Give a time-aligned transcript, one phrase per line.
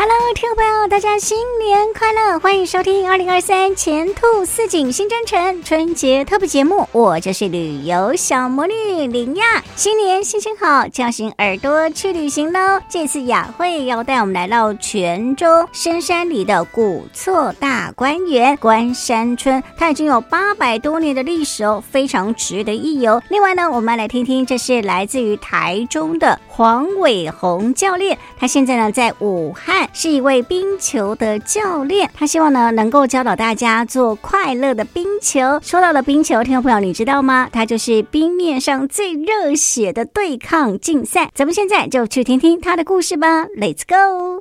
[0.00, 2.38] Hello，听众朋友，大家新年快乐！
[2.38, 9.60] 欢迎收听二零二三前兔似锦新征程春节特别节目，我就是旅游小魔女林亚。
[9.74, 12.80] 新年心情好，叫醒耳朵去旅行喽！
[12.88, 23.20] 这次雅慧要带我们来到泉州深山里的古厝大观园关山村，它已经有八百多年的历史哦，非常值得一游。
[23.30, 29.87] 另外呢，我们来听听，这是来自于台中的黄伟鸿教练，他现在呢在武汉。
[29.92, 35.58] 是一位冰球的教练，他希望呢能够教导大家做快乐的冰球。
[35.62, 37.48] 说到了冰球，听众朋友，你知道吗？
[37.52, 41.30] 它就是冰面上最热血的对抗竞赛。
[41.34, 44.40] 咱们现在就去听听他的故事吧，Let's go！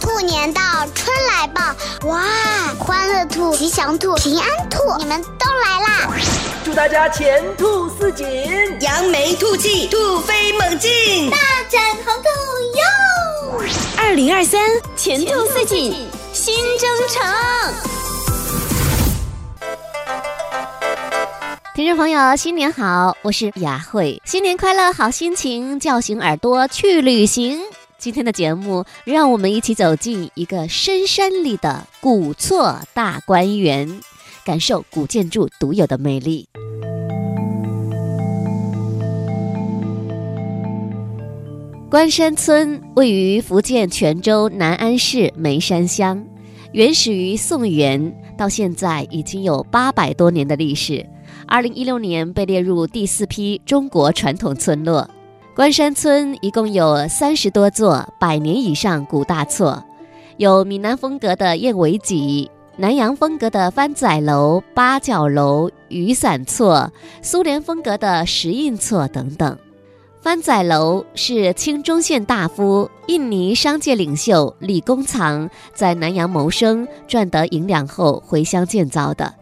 [0.00, 0.62] 兔年到，
[0.94, 2.22] 春来报，哇，
[2.78, 6.10] 欢乐兔、吉祥兔、平安兔，你们都来啦！
[6.64, 8.26] 祝大家前兔似锦，
[8.80, 11.36] 扬眉吐气，兔飞猛进，大
[11.68, 12.28] 展宏图
[12.78, 12.87] 哟！
[14.08, 14.58] 二零二三
[14.96, 15.92] 前途似锦
[16.32, 17.30] 新征程，
[21.74, 27.60] 听众朋友，新年好，我是雅慧，新年快乐，好心情，叫醒耳朵去旅行。
[27.98, 34.00] 今天的节目，让我们一起走进一个深山里的古厝大观园，
[34.42, 36.48] 感受古建筑独有的魅力。
[41.90, 46.22] 关山村位于福建泉州南安市梅山乡，
[46.72, 51.06] 原始于宋元，到现在已经有八百多年的历史。
[51.46, 55.08] 二零一六年被列入第四批中国传统村落。
[55.56, 59.82] 关山村一共有三十多座百年以上古大厝，
[60.36, 66.92] 有闽南风格的燕尾脊、南洋风格的番仔楼、八角楼、雨伞厝、
[67.22, 69.58] 苏联风格的石印厝等等。
[70.20, 79.32] 番仔楼是清中县大夫、印尼商界领袖李公藏在南洋谋生赚得银两后回乡建造的，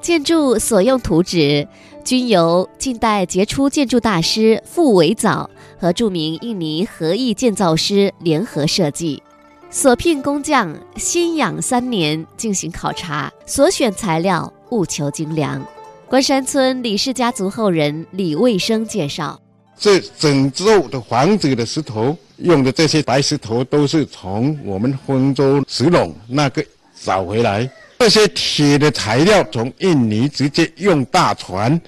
[0.00, 1.66] 建筑所用图纸
[2.04, 5.48] 均由近代杰出建筑大师傅维藻
[5.78, 9.22] 和著名印尼合艺建造师联合设计，
[9.70, 15.66] 所聘工匠心养三年进行考察，所选材料务求精良。
[16.08, 19.40] 关山村李氏家族后人李卫生介绍：
[19.78, 26.64] 这整座的房子的石头用的这些白石头都是从我们丰州石龙那个
[27.02, 31.80] 找回来，这些铁的材料从印尼直接用大船。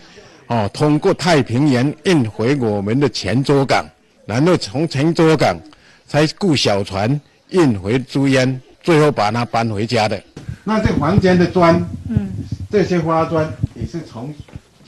[0.48, 3.84] 哦，通过太平洋运回我们的泉州港，
[4.24, 5.58] 然后从泉州港
[6.06, 10.22] 才雇小船运回珠渊，最后把它搬回家的。
[10.64, 11.74] 那这房间的砖，
[12.08, 12.30] 嗯，
[12.70, 14.34] 这些花砖也是从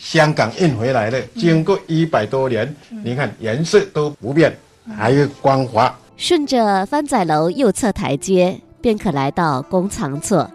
[0.00, 4.56] 香港运回来的，经过一百多年，嗯、你看颜色都不变，
[4.96, 5.94] 还有光滑。
[6.16, 10.50] 顺着番仔楼右侧台阶，便可来到公藏厝。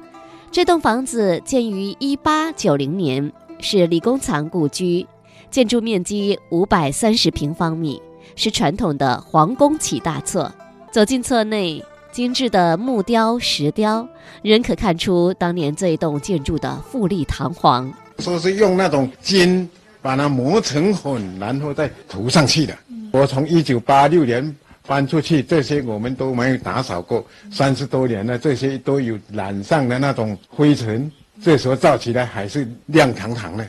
[0.51, 3.31] 这栋房子建于一八九零年。
[3.61, 5.07] 是李公藏故居，
[5.49, 7.99] 建筑面积五百三十平方米，
[8.35, 10.51] 是传统的皇宫起大厝。
[10.91, 14.05] 走进厝内，精致的木雕、石雕，
[14.41, 17.91] 仍可看出当年这一栋建筑的富丽堂皇。
[18.19, 19.69] 说是用那种金
[20.01, 22.77] 把它磨成粉，然后再涂上去的。
[23.11, 24.55] 我从一九八六年
[24.87, 31.11] 搬出去，这些我们都没有打扫过，三十多年了，这些都有染上的那种灰尘。
[31.41, 33.65] 这时候照起来还是亮堂堂的，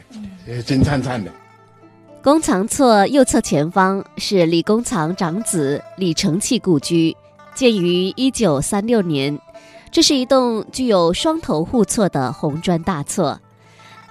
[0.64, 1.30] 金灿灿的。
[2.22, 7.16] 公藏厝右侧前方是李公藏长子李承器故居，
[7.54, 9.38] 建于一九三六年。
[9.92, 13.40] 这是一栋具有双头护厝的红砖大厝，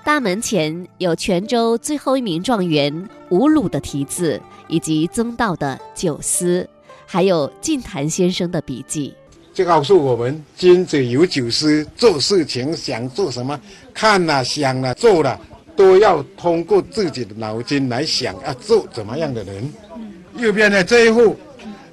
[0.06, 6.70] 大门前有泉州最后一名状元吴鲁的题字，以及曾道的九思，
[7.08, 9.16] 还有净坛先生的笔记。
[9.52, 13.60] 就告诉我们，君子有酒诗，做事情想做什么，
[13.96, 15.42] 看了、想了、做了，
[15.76, 19.74] 都要通过自己的脑筋来想，要做怎么样的人。
[20.38, 21.36] 右边的这一户，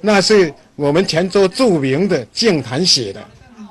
[0.01, 3.19] 那是我们泉州著名的净坛写的，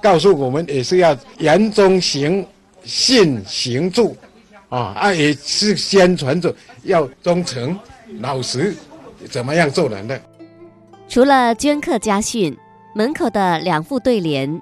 [0.03, 2.45] 告诉我们也是要言中行，
[2.83, 4.17] 信行住，
[4.73, 6.55] 啊啊，也是宣传着
[6.85, 7.79] 要忠诚、
[8.21, 8.75] 老实，
[9.31, 10.21] 怎么样做人的。
[11.09, 12.57] 除了镌刻家训。
[12.95, 14.61] 门口的两副对联：“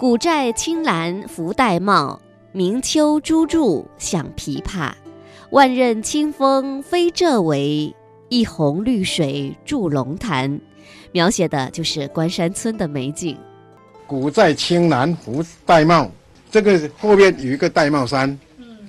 [0.00, 2.20] 古寨青兰福戴帽，
[2.50, 4.90] 明秋朱柱响琵琶。
[5.50, 7.94] 万仞清风飞这围，
[8.30, 10.58] 一泓绿水筑龙潭。”
[11.14, 13.38] 描写的就是关山村的美景。
[14.08, 16.10] 古在清南湖玳瑁，
[16.50, 18.36] 这个后面有一个玳瑁山，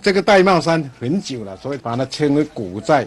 [0.01, 3.05] 这个玳瑁山很久了，所以把它称为古寨。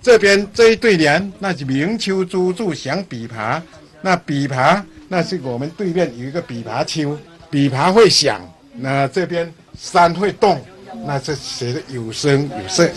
[0.00, 3.60] 这边这一对联，那是明秋朱柱响琵琶，
[4.00, 7.18] 那琵琶那是我们对面有一个琵琶秋，
[7.50, 8.40] 琵琶会响，
[8.74, 10.60] 那这边山会动，
[11.06, 12.88] 那这写的有声有色。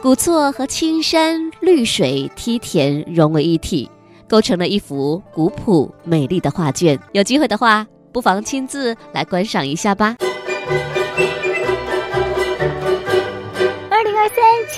[0.00, 3.90] 古厝和青山绿水梯田融为一体。
[4.28, 7.00] 构成了一幅古朴美丽的画卷。
[7.12, 10.16] 有机会的话，不妨亲自来观赏一下吧。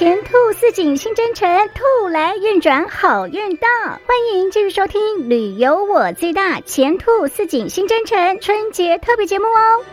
[0.01, 3.69] 前兔似锦新征程，兔来运转好运到。
[3.85, 4.99] 欢迎继续收听
[5.29, 9.85] 《旅游我最大前兔似锦新征程》春节特别节目哦。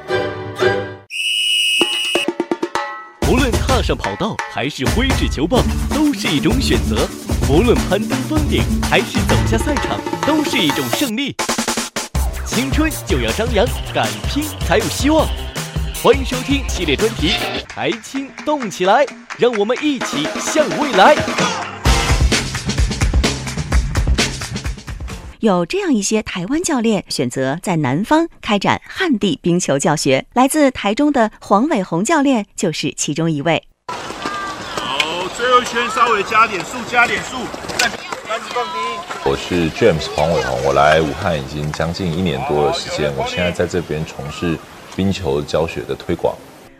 [3.29, 5.61] 无论踏上跑道还是挥掷球棒，
[5.93, 7.05] 都是一种选择。
[7.51, 11.35] 无论攀登峰顶还是走下赛场，都是一种胜利。
[12.45, 15.27] 青春就要张扬，敢拼才有希望。
[16.03, 17.29] 欢迎收听系列专题
[17.65, 19.03] 《台青动起来》，
[19.39, 21.15] 让我们一起向未来。
[25.39, 33.67] 有这样一些台湾教练选择在南方开展旱地冰球教学，来自台中的黄伟宏教练就是其中一位。
[33.87, 37.37] 好最后一圈稍微加点速，加点速。
[39.23, 44.57] 我是 James 黄伟鸿，我来武汉已经将近一年多的时间，我现在在这边从事
[44.95, 46.35] 冰球教学的推广。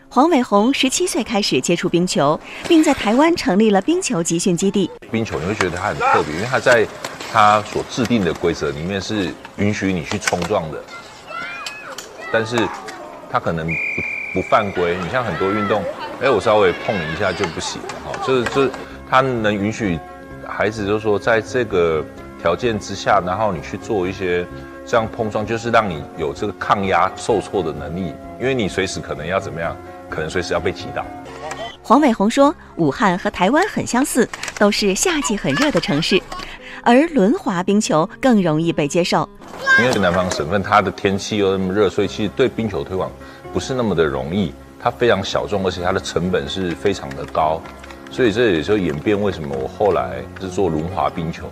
[0.08, 4.90] 黄伟鸿十七岁开始接触冰球，并在台湾成立了冰球集训基地。
[5.10, 6.86] 冰球你会觉得它很特别，因为它在
[7.30, 10.82] 它所制定的规则里面是允许你去冲撞的，
[12.32, 12.56] 但是
[13.30, 14.96] 它可能不不犯规。
[15.02, 15.82] 你像很多运动。
[16.20, 18.70] 哎，我稍微碰你一下就不行了哈，就是就是，
[19.08, 19.96] 它能允许
[20.58, 22.04] 孩子，就是说在这个
[22.42, 24.44] 条件之下，然后你去做一些
[24.84, 29.76] 这样碰撞，就是让你有这个抗压受挫的能力，因为你随时可能要怎么样，
[30.10, 31.06] 可能随时要被击倒。
[31.80, 34.28] 黄伟红说，武汉和台湾很相似，
[34.58, 36.20] 都是夏季很热的城市，
[36.82, 39.28] 而轮滑冰球更容易被接受。
[39.78, 43.08] 因为南方省份它的天气又那么热，所以其实对冰球推广
[43.52, 44.52] 不是那么的容易。
[44.82, 47.62] 它非常小众，而且它的成本是非常的高，
[48.10, 51.46] 所以这也就演变为什么我后来是做轮滑冰球。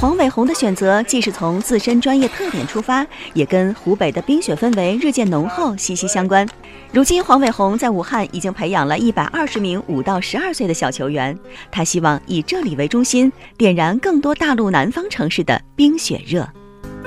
[0.00, 3.04] 黄伟鸿的选择既是从自身专业特点出发，
[3.34, 6.48] 也跟湖北的冰雪氛围日渐浓厚息息相关。
[6.92, 11.36] 如今，黄伟鸿在武汉已经培养了一百二十名五到十二岁的小球员，
[11.70, 16.48] 他希望以这里为中心，点燃更多大陆南方城市的冰雪热。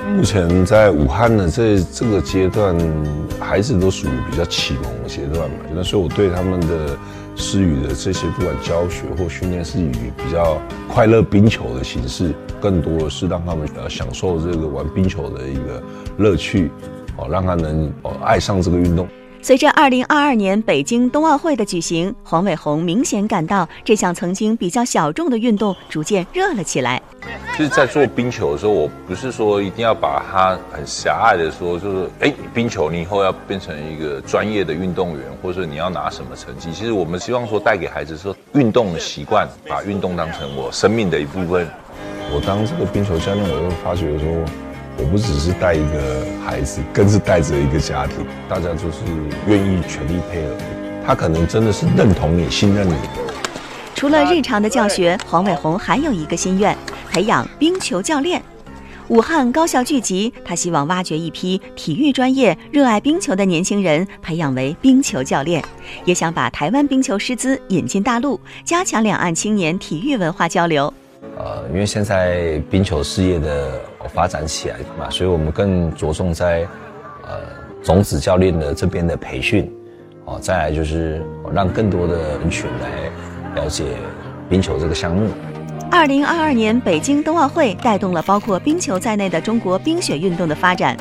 [0.06, 2.76] 目前在武汉的这这个阶段，
[3.40, 6.98] 孩子都属于比较启蒙的阶段嘛，那所以我对他们的
[7.34, 15.82] 施予的这些不管教学或训练，是以比较快乐冰球的形式，更多的是让他们呃享受这个玩冰球的一个
[16.18, 16.70] 乐趣，
[17.16, 19.08] 哦，让他能哦爱上这个运动。
[19.44, 27.02] 随着二零二二年北京冬奥会的举行，黄伟鸿明显感到这项曾经比较小众的运动逐渐热了起来。
[27.58, 36.70] 就是，在做冰球的时候，我不是说一定要把它很狭隘的说，就是哎，冰球你以后要变成一个专业的运动员，或者你要拿什么成绩。
[36.72, 41.68] 其实我们希望说带给孩子说运动的习惯，把运动当成我生命的一部分。
[42.32, 44.71] 我当这个冰球教练，我就发觉说。
[44.98, 48.98] 我不只是带一个孩子，更是带着一个家庭，大家就是
[49.46, 50.54] 愿意全力配合。
[51.04, 52.94] 他可能真的是认同你、信任你。
[53.94, 56.76] 除了日常的教学，黄伟鸿还有一个心愿：
[57.10, 58.42] 培养冰球教练。
[59.08, 65.62] 武汉高校聚集，他希望挖掘一批体育专业、热爱冰球的年轻人，培养为冰球教练，
[66.04, 70.92] 也想把台湾冰球师资引进大陆，加强两岸青年体育文化交流。
[71.44, 73.80] 呃，因为现在冰球事业的
[74.14, 76.60] 发展起来嘛，所以我们更着重在
[77.22, 77.40] 呃
[77.82, 79.68] 种子教练的这边的培训，
[80.24, 81.20] 哦，再来就是
[81.52, 83.86] 让更多的人群来了解
[84.48, 85.28] 冰球这个项目。
[85.90, 90.96] 二零二二年北京冬奥会带动了包括冰球在内的中国冰雪运动的发展，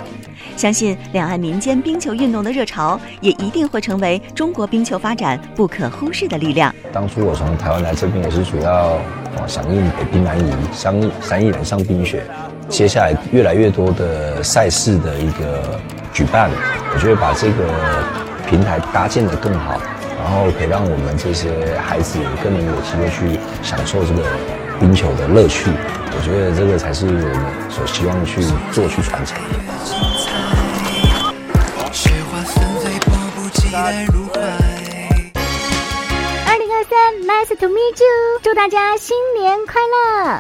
[0.62, 6.72] 相信两岸民间冰球运动的热潮也一定会成为中国冰球发展不可忽视的力量。
[6.94, 9.00] 当初我从台湾来这边也是主要。
[9.38, 12.22] 哦，响应北冰南移，三三亿人上冰雪。
[12.68, 15.80] 接下来越来越多的赛事的一个
[16.14, 16.52] 举办，
[16.94, 17.64] 我觉得把这个
[18.48, 19.80] 平台搭建得更好，
[20.20, 21.50] 然后可以让我们这些
[21.82, 24.22] 孩子更能有机会去享受这个
[24.80, 25.72] 冰球的乐趣。
[26.14, 30.21] 我觉得这个才是我们所希望去做、去传承的。
[33.84, 34.06] 二零
[36.72, 36.94] 二三
[37.26, 40.40] ，Nice to meet you，祝大家新年快乐！